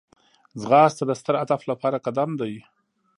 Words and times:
ځغاسته 0.61 1.03
د 1.07 1.11
ستر 1.21 1.35
هدف 1.43 1.61
لپاره 1.71 2.03
قدم 2.05 2.29
دی 2.41 2.53